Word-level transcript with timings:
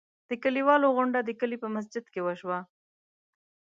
د 0.29 0.31
کلیوالو 0.43 0.87
غونډه 0.95 1.19
د 1.23 1.29
کلي 1.39 1.57
په 1.63 1.67
مسجد 1.75 2.05
کې 2.13 2.21
وشوه. 2.23 2.59